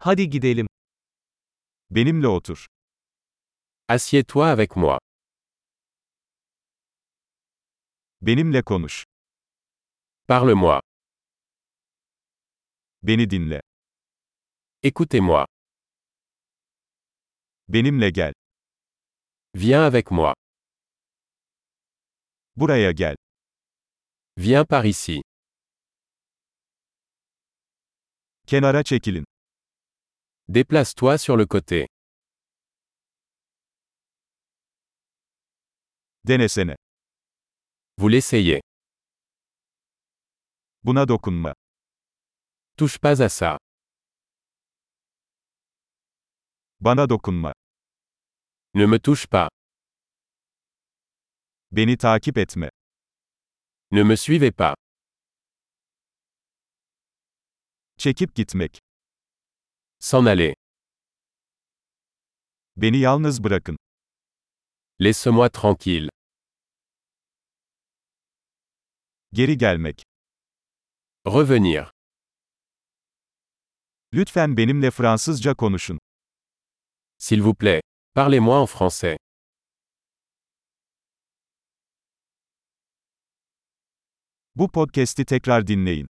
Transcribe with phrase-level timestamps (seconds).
[0.00, 0.66] Hadi gidelim.
[1.90, 2.66] Benimle otur.
[3.88, 4.98] Assieds-toi avec moi.
[8.20, 9.04] Benimle konuş.
[10.28, 10.80] Parle-moi.
[13.02, 13.60] Beni dinle.
[14.82, 15.46] Écoutez-moi.
[17.68, 18.32] Benimle gel.
[19.54, 20.34] Viens avec moi.
[22.56, 23.16] Buraya gel.
[24.36, 25.22] Viens par ici.
[28.46, 29.24] Kenara çekilin.
[30.50, 31.86] Déplace-toi sur le côté.
[36.24, 36.74] Denesene.
[37.98, 38.62] Vous l'essayez.
[40.84, 41.52] Buna dokunma.
[42.78, 43.58] Touche pas à ça.
[46.80, 47.52] Bana dokunma.
[48.72, 49.48] Ne me touche pas.
[51.70, 52.70] Beni takip etme.
[53.90, 54.74] Ne me suivez pas.
[57.98, 58.78] Çekip gitmek.
[60.00, 60.54] S'en.
[62.76, 63.76] Beni yalnız bırakın.
[65.00, 66.08] Laisse-moi tranquille.
[69.32, 70.02] Geri gelmek.
[71.26, 71.92] Revenir.
[74.12, 75.98] Lütfen benimle Fransızca konuşun.
[77.18, 77.82] S'il vous plaît.
[78.14, 79.18] Parlez-moi en français.
[84.54, 86.06] Bu podcast'i tekrar dinleyin.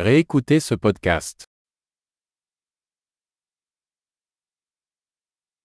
[0.00, 1.57] Réécoutez ce podcast.